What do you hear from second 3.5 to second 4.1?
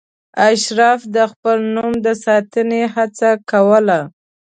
کوله.